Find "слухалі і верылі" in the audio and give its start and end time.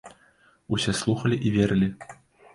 1.01-1.93